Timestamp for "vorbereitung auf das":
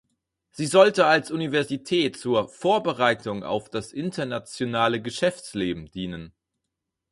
2.47-3.93